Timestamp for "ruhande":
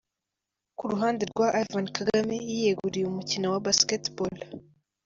0.91-1.23